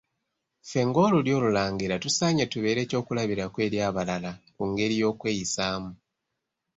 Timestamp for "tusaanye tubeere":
2.03-2.79